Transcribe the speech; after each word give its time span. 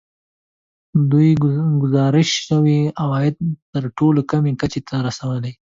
دوی 1.11 1.29
ګزارش 1.83 2.29
شوي 2.47 2.79
عواید 3.01 3.35
تر 3.73 3.83
ټولو 3.97 4.19
کمې 4.31 4.51
کچې 4.61 4.79
ته 4.87 4.95
رسولي 5.07 5.51